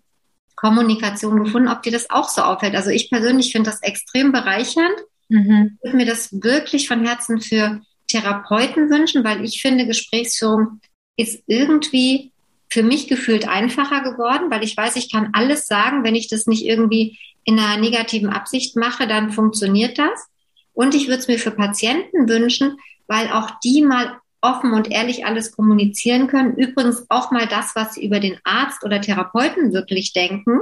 [0.56, 2.74] Kommunikation gefunden, ob dir das auch so auffällt.
[2.74, 4.98] Also ich persönlich finde das extrem bereichernd.
[5.28, 5.78] Mhm.
[5.78, 7.80] Ich würde mir das wirklich von Herzen für
[8.10, 10.80] Therapeuten wünschen, weil ich finde, Gesprächsführung
[11.16, 12.32] ist irgendwie
[12.68, 16.04] für mich gefühlt einfacher geworden, weil ich weiß, ich kann alles sagen.
[16.04, 20.28] Wenn ich das nicht irgendwie in einer negativen Absicht mache, dann funktioniert das.
[20.72, 25.26] Und ich würde es mir für Patienten wünschen, weil auch die mal offen und ehrlich
[25.26, 26.56] alles kommunizieren können.
[26.56, 30.60] Übrigens auch mal das, was sie über den Arzt oder Therapeuten wirklich denken.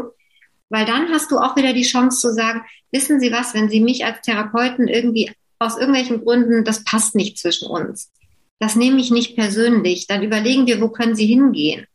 [0.70, 3.80] Weil dann hast du auch wieder die Chance zu sagen, wissen Sie was, wenn Sie
[3.80, 8.10] mich als Therapeuten irgendwie aus irgendwelchen Gründen, das passt nicht zwischen uns.
[8.58, 10.06] Das nehme ich nicht persönlich.
[10.06, 11.86] Dann überlegen wir, wo können Sie hingehen?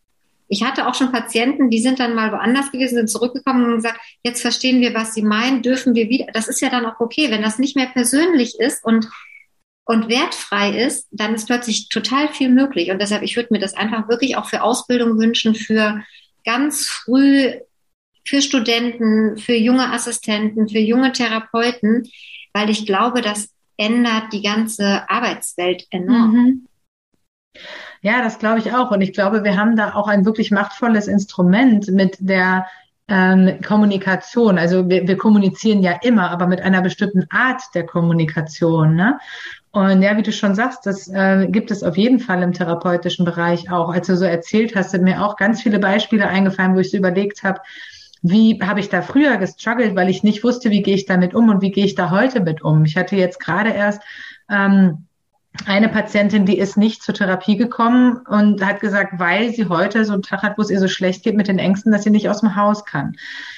[0.47, 3.99] Ich hatte auch schon Patienten, die sind dann mal woanders gewesen, sind zurückgekommen und gesagt,
[4.23, 6.27] jetzt verstehen wir, was Sie meinen, dürfen wir wieder.
[6.33, 9.07] Das ist ja dann auch okay, wenn das nicht mehr persönlich ist und
[9.85, 12.89] und wertfrei ist, dann ist plötzlich total viel möglich.
[12.91, 16.03] Und deshalb, ich würde mir das einfach wirklich auch für Ausbildung wünschen, für
[16.45, 17.51] ganz früh,
[18.25, 22.09] für Studenten, für junge Assistenten, für junge Therapeuten,
[22.53, 26.31] weil ich glaube, das ändert die ganze Arbeitswelt enorm.
[26.31, 26.67] Mhm.
[28.01, 28.91] Ja, das glaube ich auch.
[28.91, 32.67] Und ich glaube, wir haben da auch ein wirklich machtvolles Instrument mit der
[33.07, 34.57] ähm, Kommunikation.
[34.57, 38.95] Also wir, wir kommunizieren ja immer, aber mit einer bestimmten Art der Kommunikation.
[38.95, 39.19] Ne?
[39.71, 43.25] Und ja, wie du schon sagst, das äh, gibt es auf jeden Fall im therapeutischen
[43.25, 43.89] Bereich auch.
[43.89, 46.97] Als du so erzählt hast, sind mir auch ganz viele Beispiele eingefallen, wo ich so
[46.97, 47.59] überlegt habe,
[48.23, 51.49] wie habe ich da früher gestruggelt, weil ich nicht wusste, wie gehe ich damit um
[51.49, 52.85] und wie gehe ich da heute mit um.
[52.85, 54.01] Ich hatte jetzt gerade erst
[54.49, 55.05] ähm,
[55.65, 60.13] eine Patientin, die ist nicht zur Therapie gekommen und hat gesagt, weil sie heute so
[60.13, 62.27] einen Tag hat, wo es ihr so schlecht geht mit den Ängsten, dass sie nicht
[62.27, 63.15] aus dem Haus kann.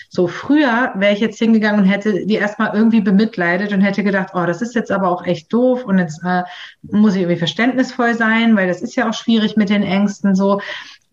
[0.09, 4.31] So früher wäre ich jetzt hingegangen und hätte die erstmal irgendwie bemitleidet und hätte gedacht,
[4.33, 6.43] oh, das ist jetzt aber auch echt doof und jetzt äh,
[6.81, 10.59] muss ich irgendwie verständnisvoll sein, weil das ist ja auch schwierig mit den Ängsten so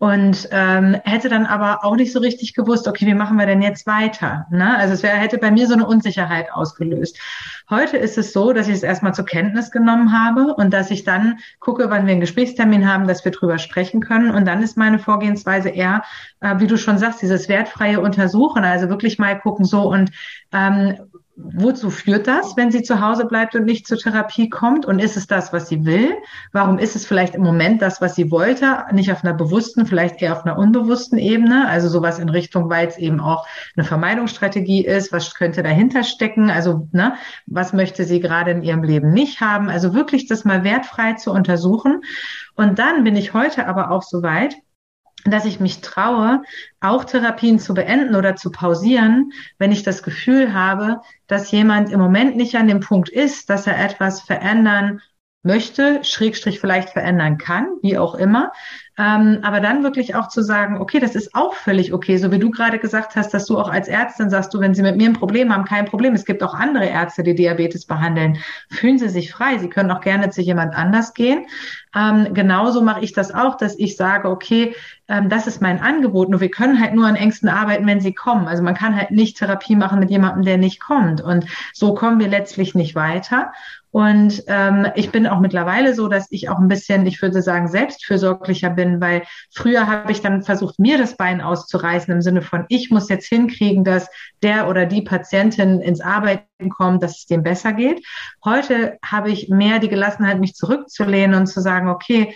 [0.03, 3.61] und ähm, hätte dann aber auch nicht so richtig gewusst, okay, wie machen wir denn
[3.61, 4.45] jetzt weiter?
[4.51, 4.77] Ne?
[4.77, 7.17] Also es wär, hätte bei mir so eine Unsicherheit ausgelöst.
[7.69, 11.05] Heute ist es so, dass ich es erstmal zur Kenntnis genommen habe und dass ich
[11.05, 14.31] dann gucke, wann wir einen Gesprächstermin haben, dass wir drüber sprechen können.
[14.31, 16.03] Und dann ist meine Vorgehensweise eher,
[16.41, 20.11] äh, wie du schon sagst, dieses wertfreie Untersuchen, also wirklich mal gucken, so und
[20.51, 20.97] ähm,
[21.35, 24.85] wozu führt das, wenn sie zu Hause bleibt und nicht zur Therapie kommt?
[24.85, 26.13] Und ist es das, was sie will?
[26.51, 28.85] Warum ist es vielleicht im Moment das, was sie wollte?
[28.91, 31.67] Nicht auf einer bewussten, vielleicht eher auf einer unbewussten Ebene.
[31.67, 35.11] Also sowas in Richtung, weil es eben auch eine Vermeidungsstrategie ist.
[35.11, 36.49] Was könnte dahinter stecken?
[36.49, 37.15] Also, ne,
[37.47, 39.69] was möchte sie gerade in ihrem Leben nicht haben?
[39.69, 42.01] Also wirklich das mal wertfrei zu untersuchen.
[42.55, 44.55] Und dann bin ich heute aber auch so weit,
[45.25, 46.41] dass ich mich traue,
[46.79, 51.99] auch Therapien zu beenden oder zu pausieren, wenn ich das Gefühl habe, dass jemand im
[51.99, 55.01] Moment nicht an dem Punkt ist, dass er etwas verändern
[55.43, 58.51] möchte, Schrägstrich vielleicht verändern kann, wie auch immer.
[58.97, 62.37] Ähm, aber dann wirklich auch zu sagen, okay, das ist auch völlig okay, so wie
[62.37, 65.09] du gerade gesagt hast, dass du auch als Ärztin sagst, du, wenn Sie mit mir
[65.09, 66.13] ein Problem haben, kein Problem.
[66.13, 68.37] Es gibt auch andere Ärzte, die Diabetes behandeln.
[68.69, 69.57] Fühlen Sie sich frei.
[69.57, 71.47] Sie können auch gerne zu jemand anders gehen.
[71.95, 74.75] Ähm, genauso mache ich das auch, dass ich sage, okay,
[75.07, 76.29] ähm, das ist mein Angebot.
[76.29, 78.47] Nur wir können halt nur an Ängsten arbeiten, wenn sie kommen.
[78.47, 81.19] Also man kann halt nicht Therapie machen mit jemandem, der nicht kommt.
[81.19, 83.51] Und so kommen wir letztlich nicht weiter.
[83.93, 87.67] Und ähm, ich bin auch mittlerweile so, dass ich auch ein bisschen, ich würde sagen,
[87.67, 89.21] selbstfürsorglicher bin, weil
[89.53, 93.27] früher habe ich dann versucht, mir das Bein auszureißen im Sinne von, ich muss jetzt
[93.27, 94.09] hinkriegen, dass
[94.41, 98.03] der oder die Patientin ins Arbeiten kommt, dass es dem besser geht.
[98.43, 102.33] Heute habe ich mehr die Gelassenheit, mich zurückzulehnen und zu sagen, okay,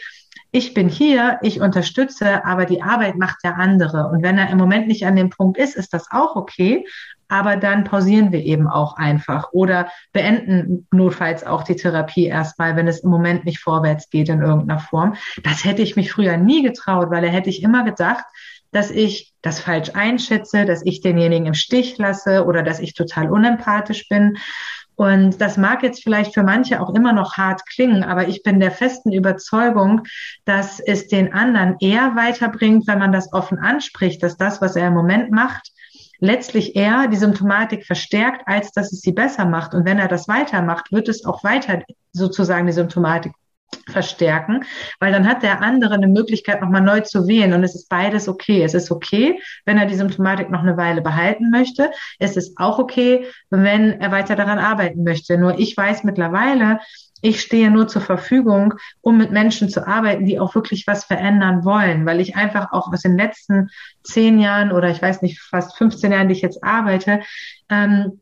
[0.51, 4.07] ich bin hier, ich unterstütze, aber die Arbeit macht der andere.
[4.07, 6.85] Und wenn er im Moment nicht an dem Punkt ist, ist das auch okay
[7.27, 12.87] aber dann pausieren wir eben auch einfach oder beenden notfalls auch die Therapie erstmal, wenn
[12.87, 15.15] es im Moment nicht vorwärts geht in irgendeiner Form.
[15.43, 18.23] Das hätte ich mich früher nie getraut, weil da hätte ich immer gedacht,
[18.71, 23.29] dass ich das falsch einschätze, dass ich denjenigen im Stich lasse oder dass ich total
[23.29, 24.37] unempathisch bin.
[24.97, 28.59] Und das mag jetzt vielleicht für manche auch immer noch hart klingen, aber ich bin
[28.59, 30.01] der festen Überzeugung,
[30.43, 34.87] dass es den anderen eher weiterbringt, wenn man das offen anspricht, dass das, was er
[34.87, 35.71] im Moment macht,
[36.19, 39.75] letztlich eher die Symptomatik verstärkt, als dass es sie besser macht.
[39.75, 43.33] Und wenn er das weitermacht, wird es auch weiter sozusagen die Symptomatik
[43.89, 44.63] verstärken,
[44.99, 48.27] weil dann hat der andere eine Möglichkeit, nochmal neu zu wählen und es ist beides
[48.27, 48.63] okay.
[48.63, 51.91] Es ist okay, wenn er die Symptomatik noch eine Weile behalten möchte.
[52.19, 55.37] Es ist auch okay, wenn er weiter daran arbeiten möchte.
[55.37, 56.79] Nur ich weiß mittlerweile,
[57.21, 61.65] ich stehe nur zur Verfügung, um mit Menschen zu arbeiten, die auch wirklich was verändern
[61.65, 63.69] wollen, weil ich einfach auch aus den letzten
[64.03, 67.21] zehn Jahren oder ich weiß nicht, fast 15 Jahren, die ich jetzt arbeite,
[67.69, 68.21] ähm,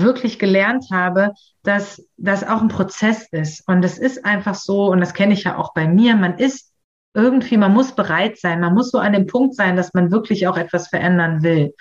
[0.00, 3.66] wirklich gelernt habe, dass das auch ein Prozess ist.
[3.68, 6.72] Und es ist einfach so, und das kenne ich ja auch bei mir, man ist
[7.14, 10.46] irgendwie, man muss bereit sein, man muss so an dem Punkt sein, dass man wirklich
[10.46, 11.74] auch etwas verändern will.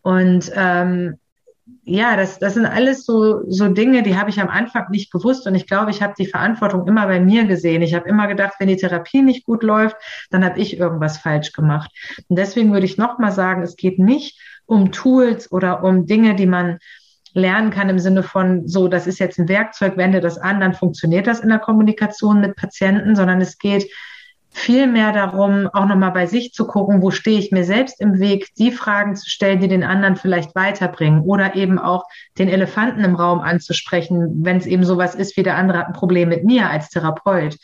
[0.00, 1.18] Und ähm,
[1.84, 5.46] ja, das, das sind alles so, so Dinge, die habe ich am Anfang nicht gewusst
[5.46, 7.82] und ich glaube, ich habe die Verantwortung immer bei mir gesehen.
[7.82, 9.96] Ich habe immer gedacht, wenn die Therapie nicht gut läuft,
[10.30, 11.90] dann habe ich irgendwas falsch gemacht.
[12.28, 16.46] Und deswegen würde ich nochmal sagen, es geht nicht um Tools oder um Dinge, die
[16.46, 16.78] man
[17.34, 20.74] lernen kann im Sinne von, so, das ist jetzt ein Werkzeug, wende das an, dann
[20.74, 23.90] funktioniert das in der Kommunikation mit Patienten, sondern es geht
[24.54, 28.18] viel mehr darum, auch nochmal bei sich zu gucken, wo stehe ich mir selbst im
[28.18, 32.04] Weg, die Fragen zu stellen, die den anderen vielleicht weiterbringen oder eben auch
[32.38, 35.94] den Elefanten im Raum anzusprechen, wenn es eben sowas ist wie der andere hat ein
[35.94, 37.56] Problem mit mir als Therapeut,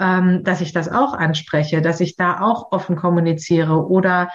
[0.00, 4.28] ähm, dass ich das auch anspreche, dass ich da auch offen kommuniziere oder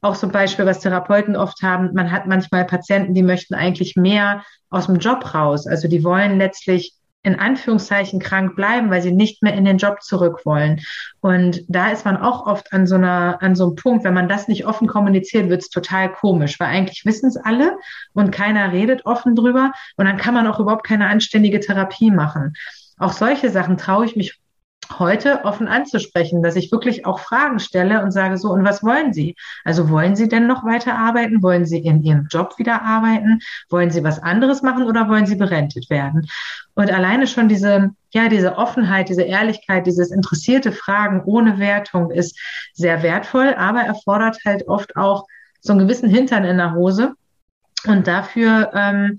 [0.00, 4.44] auch zum Beispiel, was Therapeuten oft haben, man hat manchmal Patienten, die möchten eigentlich mehr
[4.70, 5.66] aus dem Job raus.
[5.66, 10.02] Also die wollen letztlich in Anführungszeichen krank bleiben, weil sie nicht mehr in den Job
[10.02, 10.80] zurück wollen.
[11.20, 14.28] Und da ist man auch oft an so einer, an so einem Punkt, wenn man
[14.28, 17.76] das nicht offen kommuniziert, wird es total komisch, weil eigentlich wissen es alle
[18.14, 22.54] und keiner redet offen drüber und dann kann man auch überhaupt keine anständige Therapie machen.
[22.98, 24.40] Auch solche Sachen traue ich mich
[24.98, 29.12] heute offen anzusprechen, dass ich wirklich auch Fragen stelle und sage so, und was wollen
[29.12, 29.36] Sie?
[29.64, 31.42] Also wollen Sie denn noch weiter arbeiten?
[31.42, 33.40] Wollen Sie in Ihrem Job wieder arbeiten?
[33.68, 36.28] Wollen Sie was anderes machen oder wollen Sie berentet werden?
[36.74, 42.38] Und alleine schon diese, ja, diese Offenheit, diese Ehrlichkeit, dieses interessierte Fragen ohne Wertung ist
[42.72, 45.26] sehr wertvoll, aber erfordert halt oft auch
[45.60, 47.14] so einen gewissen Hintern in der Hose.
[47.86, 49.18] Und dafür, ähm,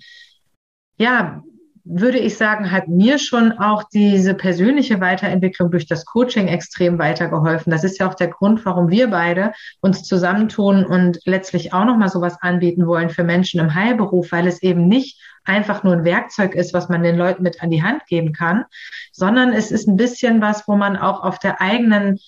[0.97, 1.43] ja,
[1.91, 7.71] würde ich sagen, hat mir schon auch diese persönliche Weiterentwicklung durch das Coaching extrem weitergeholfen.
[7.71, 12.09] Das ist ja auch der Grund, warum wir beide uns zusammentun und letztlich auch nochmal
[12.09, 16.53] sowas anbieten wollen für Menschen im Heilberuf, weil es eben nicht einfach nur ein Werkzeug
[16.53, 18.65] ist, was man den Leuten mit an die Hand geben kann,
[19.11, 22.19] sondern es ist ein bisschen was, wo man auch auf der eigenen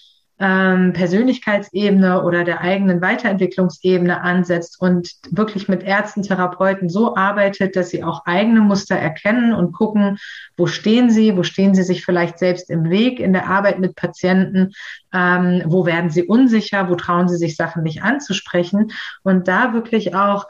[0.41, 7.91] ähm, Persönlichkeitsebene oder der eigenen Weiterentwicklungsebene ansetzt und wirklich mit Ärzten, Therapeuten so arbeitet, dass
[7.91, 10.17] sie auch eigene Muster erkennen und gucken,
[10.58, 13.95] wo stehen sie, wo stehen sie sich vielleicht selbst im Weg in der Arbeit mit
[13.95, 14.71] Patienten,
[15.13, 20.15] ähm, wo werden sie unsicher, wo trauen sie sich Sachen nicht anzusprechen und da wirklich
[20.15, 20.47] auch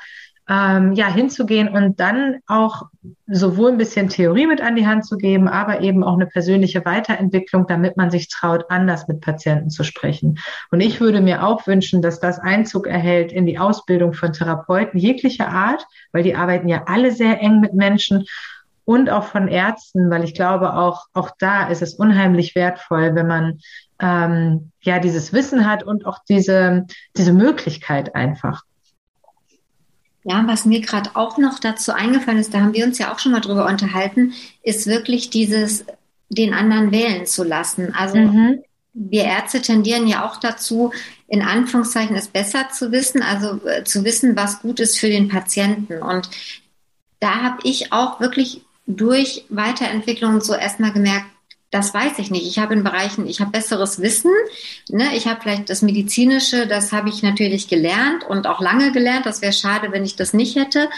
[0.52, 2.84] ähm, ja, hinzugehen und dann auch
[3.26, 6.84] sowohl ein bisschen Theorie mit an die Hand zu geben, aber eben auch eine persönliche
[6.84, 10.40] Weiterentwicklung, damit man sich traut, anders mit Patienten zu sprechen.
[10.70, 15.00] Und ich würde mir auch wünschen, dass das Einzug erhält in die Ausbildung von Therapeuten
[15.00, 18.26] jeglicher Art, weil die arbeiten ja alle sehr eng mit Menschen
[18.84, 23.28] und auch von Ärzten, weil ich glaube, auch, auch da ist es unheimlich wertvoll, wenn
[23.28, 23.60] man
[24.02, 28.64] ähm, ja dieses Wissen hat und auch diese, diese Möglichkeit einfach.
[30.24, 33.20] Ja, was mir gerade auch noch dazu eingefallen ist, da haben wir uns ja auch
[33.20, 35.84] schon mal drüber unterhalten, ist wirklich dieses,
[36.30, 37.94] den anderen wählen zu lassen.
[37.96, 38.64] Also mhm.
[38.94, 40.92] wir Ärzte tendieren ja auch dazu,
[41.28, 45.28] in Anführungszeichen es besser zu wissen, also äh, zu wissen, was gut ist für den
[45.28, 46.02] Patienten.
[46.02, 46.30] Und
[47.20, 51.28] da habe ich auch wirklich durch Weiterentwicklung so erstmal gemerkt,
[51.72, 52.46] das weiß ich nicht.
[52.46, 54.32] Ich habe in Bereichen, ich habe besseres Wissen.
[54.90, 55.16] Ne?
[55.16, 59.26] Ich habe vielleicht das Medizinische, das habe ich natürlich gelernt und auch lange gelernt.
[59.26, 60.90] Das wäre schade, wenn ich das nicht hätte.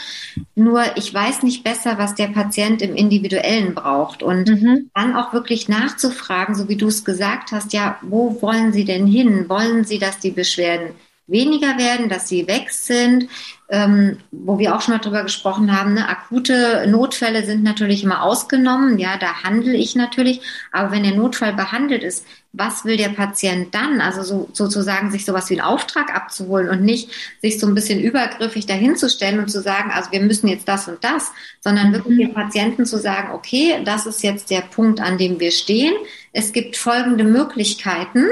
[0.55, 4.23] Nur ich weiß nicht besser, was der Patient im Individuellen braucht.
[4.23, 4.89] Und mhm.
[4.95, 9.05] dann auch wirklich nachzufragen, so wie du es gesagt hast, ja, wo wollen Sie denn
[9.05, 9.47] hin?
[9.49, 10.95] Wollen Sie, dass die Beschwerden
[11.27, 13.29] weniger werden, dass sie weg sind,
[13.69, 18.21] ähm, wo wir auch schon mal drüber gesprochen haben, ne, akute Notfälle sind natürlich immer
[18.21, 23.09] ausgenommen, ja, da handle ich natürlich, aber wenn der Notfall behandelt ist, was will der
[23.09, 23.99] Patient dann?
[23.99, 27.09] Also so, sozusagen sich sowas wie einen Auftrag abzuholen und nicht
[27.41, 31.03] sich so ein bisschen übergriffig dahinzustellen und zu sagen, also wir müssen jetzt das und
[31.03, 31.31] das,
[31.61, 31.93] sondern mhm.
[31.93, 35.95] wirklich den Patienten zu sagen, okay, das ist jetzt der Punkt, an dem wir stehen.
[36.31, 38.27] Es gibt folgende Möglichkeiten.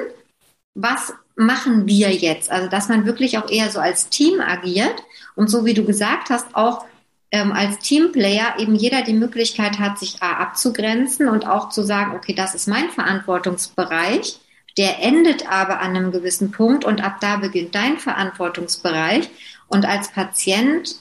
[0.75, 2.51] Was machen wir jetzt?
[2.51, 4.95] Also, dass man wirklich auch eher so als Team agiert
[5.35, 6.85] und so wie du gesagt hast, auch
[7.31, 12.15] ähm, als Teamplayer eben jeder die Möglichkeit hat, sich A, abzugrenzen und auch zu sagen,
[12.15, 14.39] okay, das ist mein Verantwortungsbereich.
[14.77, 19.29] Der endet aber an einem gewissen Punkt und ab da beginnt dein Verantwortungsbereich.
[19.67, 20.95] Und als Patient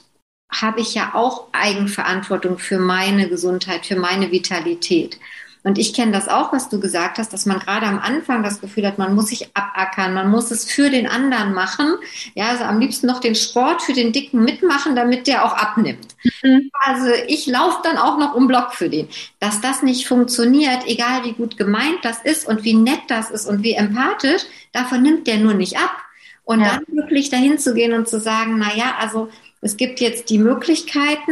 [0.51, 5.17] habe ich ja auch Eigenverantwortung für meine Gesundheit, für meine Vitalität.
[5.63, 8.61] Und ich kenne das auch, was du gesagt hast, dass man gerade am Anfang das
[8.61, 11.95] Gefühl hat, man muss sich abackern, man muss es für den anderen machen.
[12.33, 16.15] Ja, also am liebsten noch den Sport für den Dicken mitmachen, damit der auch abnimmt.
[16.41, 16.71] Mhm.
[16.79, 19.07] Also ich laufe dann auch noch um Block für den.
[19.39, 23.45] Dass das nicht funktioniert, egal wie gut gemeint das ist und wie nett das ist
[23.45, 25.95] und wie empathisch, davon nimmt der nur nicht ab.
[26.43, 26.69] Und ja.
[26.69, 29.29] dann wirklich dahin zu gehen und zu sagen, na ja, also
[29.61, 31.31] es gibt jetzt die Möglichkeiten,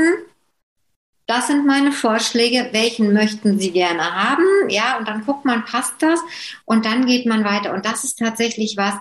[1.30, 4.44] das sind meine Vorschläge, welchen möchten Sie gerne haben?
[4.68, 6.20] Ja, und dann guckt man, passt das?
[6.66, 7.72] Und dann geht man weiter.
[7.72, 8.96] Und das ist tatsächlich was,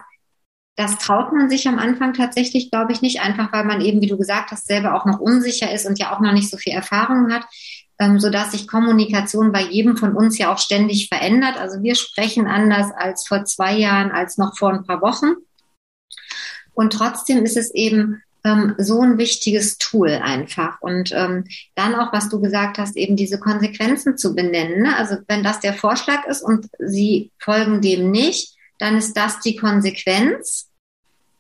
[0.77, 4.09] das traut man sich am Anfang tatsächlich, glaube ich, nicht, einfach weil man eben, wie
[4.09, 6.75] du gesagt hast, selber auch noch unsicher ist und ja auch noch nicht so viel
[6.75, 7.47] Erfahrung hat,
[7.99, 11.57] ähm, sodass sich Kommunikation bei jedem von uns ja auch ständig verändert.
[11.57, 15.33] Also wir sprechen anders als vor zwei Jahren, als noch vor ein paar Wochen.
[16.75, 20.81] Und trotzdem ist es eben ähm, so ein wichtiges Tool einfach.
[20.81, 24.83] Und ähm, dann auch, was du gesagt hast, eben diese Konsequenzen zu benennen.
[24.83, 24.97] Ne?
[24.97, 29.57] Also wenn das der Vorschlag ist und sie folgen dem nicht, dann ist das die
[29.57, 30.69] Konsequenz.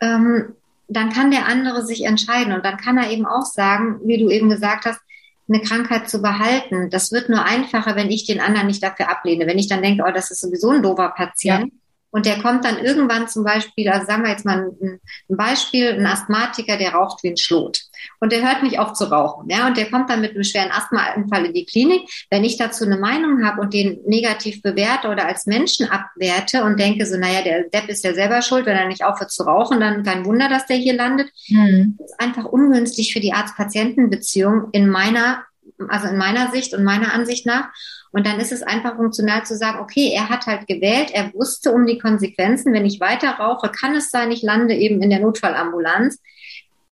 [0.01, 0.55] Ähm,
[0.88, 4.31] dann kann der andere sich entscheiden und dann kann er eben auch sagen, wie du
[4.31, 5.01] eben gesagt hast,
[5.49, 6.90] eine Krankheit zu behalten.
[6.90, 9.47] Das wird nur einfacher, wenn ich den anderen nicht dafür ablehne.
[9.47, 11.79] Wenn ich dann denke, oh, das ist sowieso ein doofer Patient, ja.
[12.11, 15.88] Und der kommt dann irgendwann zum Beispiel, also sagen wir jetzt mal ein, ein, Beispiel,
[15.88, 17.83] ein Asthmatiker, der raucht wie ein Schlot.
[18.21, 19.51] Und der hört nicht auf zu rauchen.
[19.51, 22.09] Ja, und der kommt dann mit einem schweren Asthmaanfall in die Klinik.
[22.31, 26.81] Wenn ich dazu eine Meinung habe und den negativ bewerte oder als Menschen abwerte und
[26.81, 29.81] denke so, naja, der Depp ist ja selber schuld, wenn er nicht aufhört zu rauchen,
[29.81, 31.31] dann kein Wunder, dass der hier landet.
[31.47, 31.97] Hm.
[31.99, 35.44] Das ist einfach ungünstig für die Arzt-Patienten-Beziehung in meiner,
[35.88, 37.68] also in meiner Sicht und meiner Ansicht nach.
[38.12, 41.73] Und dann ist es einfach funktional zu sagen, okay, er hat halt gewählt, er wusste
[41.73, 45.21] um die Konsequenzen, wenn ich weiter rauche, kann es sein, ich lande eben in der
[45.21, 46.21] Notfallambulanz.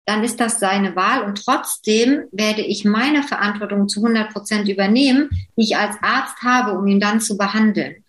[0.06, 5.30] Dann ist das seine Wahl und trotzdem werde ich meine Verantwortung zu 100 Prozent übernehmen,
[5.58, 8.04] die ich als Arzt habe, um ihn dann zu behandeln.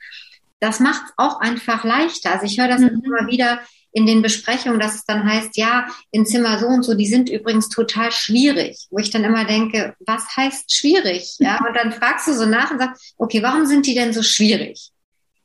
[0.60, 2.32] Das macht es auch einfach leichter.
[2.32, 3.02] Also ich höre das mhm.
[3.02, 3.60] immer wieder,
[3.96, 7.30] in den Besprechungen, dass es dann heißt, ja, in Zimmer so und so, die sind
[7.30, 11.36] übrigens total schwierig, wo ich dann immer denke, was heißt schwierig?
[11.38, 14.22] Ja, und dann fragst du so nach und sagst, okay, warum sind die denn so
[14.22, 14.90] schwierig?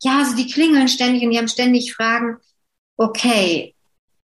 [0.03, 2.39] Ja, also die klingeln ständig und die haben ständig Fragen.
[2.97, 3.73] Okay,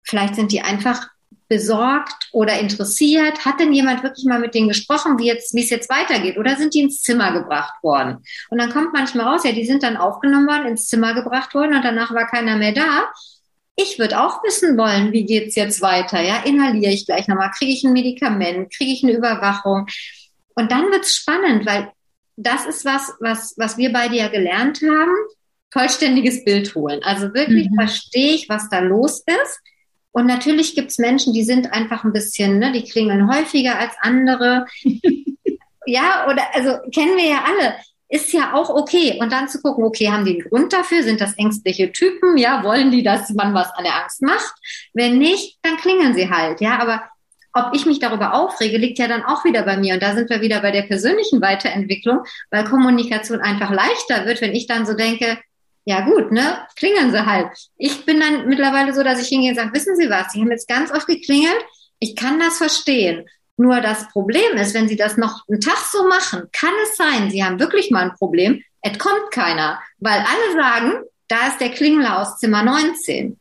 [0.04, 1.08] vielleicht sind die einfach
[1.48, 3.46] besorgt oder interessiert?
[3.46, 6.40] Hat denn jemand wirklich mal mit denen gesprochen, wie jetzt, wie es jetzt weitergeht?
[6.40, 8.24] Oder sind die ins Zimmer gebracht worden?
[8.50, 11.76] Und dann kommt manchmal raus, ja, die sind dann aufgenommen worden, ins Zimmer gebracht worden
[11.76, 13.12] und danach war keiner mehr da.
[13.80, 16.20] Ich würde auch wissen wollen, wie geht's jetzt weiter?
[16.20, 17.52] Ja, inhaliere ich gleich nochmal?
[17.52, 18.74] Kriege ich ein Medikament?
[18.74, 19.86] Kriege ich eine Überwachung?
[20.56, 21.92] Und dann wird's spannend, weil
[22.38, 25.14] das ist was, was, was wir beide ja gelernt haben.
[25.72, 27.04] Vollständiges Bild holen.
[27.04, 27.76] Also wirklich mhm.
[27.76, 29.60] verstehe ich, was da los ist.
[30.12, 34.66] Und natürlich gibt's Menschen, die sind einfach ein bisschen, ne, die klingeln häufiger als andere.
[35.86, 37.76] ja, oder also kennen wir ja alle
[38.10, 39.18] ist ja auch okay.
[39.20, 41.04] Und dann zu gucken, okay, haben die einen Grund dafür?
[41.04, 42.38] Sind das ängstliche Typen?
[42.38, 44.56] Ja, wollen die, dass man was an der Angst macht?
[44.94, 46.62] Wenn nicht, dann klingeln sie halt.
[46.62, 47.04] Ja, aber
[47.54, 49.96] ob ich mich darüber aufrege, liegt ja dann auch wieder bei mir.
[49.96, 52.20] Und da sind wir wieder bei der persönlichen Weiterentwicklung,
[52.52, 55.38] weil Kommunikation einfach leichter wird, wenn ich dann so denke,
[55.86, 57.48] ja gut, ne, klingeln sie halt.
[57.78, 60.52] Ich bin dann mittlerweile so, dass ich hingehe und sage, wissen Sie was, Sie haben
[60.52, 61.66] jetzt ganz oft geklingelt,
[62.00, 63.26] ich kann das verstehen.
[63.58, 67.32] Nur das Problem ist, wenn Sie das noch einen Tag so machen, kann es sein,
[67.32, 71.72] Sie haben wirklich mal ein Problem, es kommt keiner, weil alle sagen, da ist der
[71.72, 73.40] Klingler aus Zimmer 19.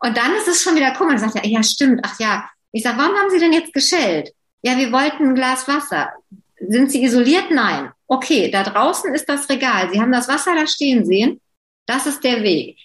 [0.00, 1.20] Und dann ist es schon wieder komisch.
[1.20, 2.48] Sagt er, ja, stimmt, ach ja.
[2.72, 4.32] Ich sage, warum haben Sie denn jetzt geschellt?
[4.62, 6.12] Ja, wir wollten ein Glas Wasser.
[6.58, 7.50] Sind Sie isoliert?
[7.50, 7.90] Nein.
[8.06, 9.90] Okay, da draußen ist das Regal.
[9.92, 11.40] Sie haben das Wasser da stehen sehen.
[11.86, 12.78] Das ist der Weg.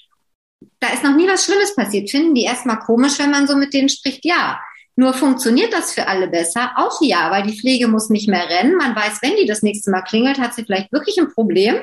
[0.79, 2.09] Da ist noch nie was Schlimmes passiert.
[2.09, 4.23] Finden die erstmal komisch, wenn man so mit denen spricht?
[4.25, 4.59] Ja.
[4.99, 6.71] Nur funktioniert das für alle besser?
[6.75, 8.75] Auch ja, weil die Pflege muss nicht mehr rennen.
[8.75, 11.75] Man weiß, wenn die das nächste Mal klingelt, hat sie vielleicht wirklich ein Problem.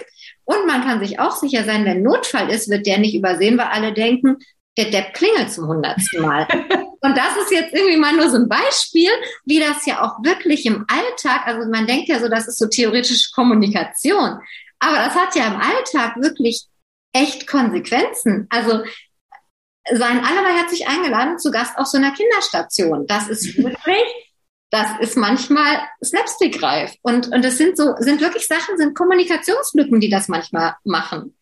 [0.44, 3.66] Und man kann sich auch sicher sein, wenn Notfall ist, wird der nicht übersehen, weil
[3.66, 4.38] alle denken,
[4.76, 6.48] der Depp klingelt zum hundertsten Mal.
[7.00, 9.10] Und das ist jetzt irgendwie mal nur so ein Beispiel,
[9.44, 12.66] wie das ja auch wirklich im Alltag, also man denkt ja so, das ist so
[12.66, 14.40] theoretische Kommunikation.
[14.80, 16.66] Aber das hat ja im Alltag wirklich
[17.12, 18.48] echt Konsequenzen.
[18.50, 18.82] Also
[19.92, 23.06] seien alle mal herzlich eingeladen zu Gast auf so einer Kinderstation.
[23.06, 24.04] Das ist wirklich,
[24.70, 26.94] das ist manchmal slapstickreif.
[27.02, 31.34] Und, und das sind so, sind wirklich Sachen, sind Kommunikationslücken, die das manchmal machen.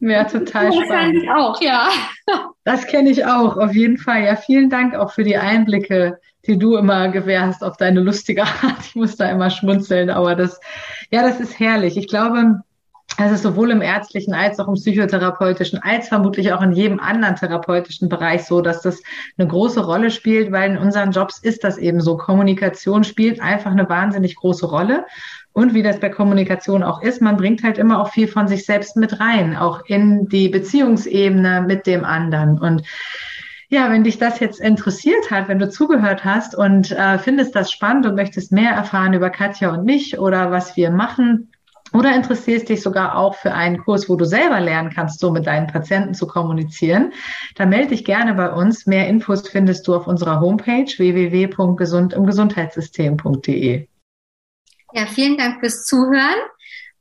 [0.00, 1.22] Ja, total das spannend.
[1.22, 1.88] Ich auch, ja.
[2.64, 4.24] Das kenne ich auch, auf jeden Fall.
[4.24, 8.80] Ja, vielen Dank auch für die Einblicke, die du immer gewährst auf deine lustige Art.
[8.80, 10.60] Ich muss da immer schmunzeln, aber das,
[11.10, 11.96] ja, das ist herrlich.
[11.96, 12.62] Ich glaube,
[13.18, 17.36] es ist sowohl im ärztlichen als auch im psychotherapeutischen, als vermutlich auch in jedem anderen
[17.36, 19.02] therapeutischen Bereich so, dass das
[19.38, 22.16] eine große Rolle spielt, weil in unseren Jobs ist das eben so.
[22.16, 25.06] Kommunikation spielt einfach eine wahnsinnig große Rolle.
[25.52, 28.66] Und wie das bei Kommunikation auch ist, man bringt halt immer auch viel von sich
[28.66, 32.58] selbst mit rein, auch in die Beziehungsebene mit dem anderen.
[32.58, 32.82] Und
[33.70, 37.72] ja, wenn dich das jetzt interessiert hat, wenn du zugehört hast und äh, findest das
[37.72, 41.50] spannend und möchtest mehr erfahren über Katja und mich oder was wir machen,
[41.92, 45.46] oder interessierst dich sogar auch für einen Kurs, wo du selber lernen kannst, so mit
[45.46, 47.12] deinen Patienten zu kommunizieren,
[47.54, 48.86] dann melde dich gerne bei uns.
[48.86, 53.88] Mehr Infos findest du auf unserer Homepage www.gesundimgesundheitssystem.de.
[54.92, 56.38] Ja, vielen Dank fürs Zuhören.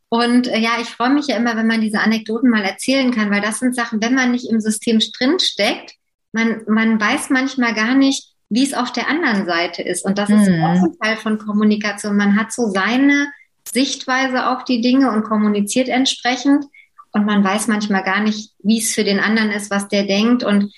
[0.10, 3.32] Und äh, ja, ich freue mich ja immer, wenn man diese Anekdoten mal erzählen kann,
[3.32, 5.95] weil das sind Sachen, wenn man nicht im System drin steckt,
[6.32, 10.06] man, man weiß manchmal gar nicht, wie es auf der anderen Seite ist.
[10.06, 10.63] Und das ist mhm.
[10.63, 12.15] auch ein Teil von Kommunikation.
[12.15, 13.28] Man hat so seine
[13.71, 16.65] Sichtweise auf die Dinge und kommuniziert entsprechend.
[17.12, 20.43] Und man weiß manchmal gar nicht, wie es für den anderen ist, was der denkt.
[20.43, 20.73] Und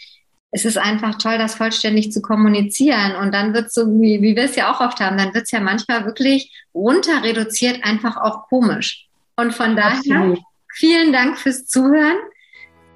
[0.51, 3.15] es ist einfach toll, das vollständig zu kommunizieren.
[3.15, 5.45] Und dann wird es so, wie, wie wir es ja auch oft haben, dann wird
[5.45, 9.07] es ja manchmal wirklich runter reduziert, einfach auch komisch.
[9.35, 10.39] Und von daher Absolut.
[10.73, 12.17] vielen Dank fürs Zuhören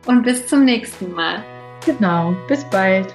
[0.06, 1.43] und bis zum nächsten Mal.
[1.86, 3.13] Genau, bis bald.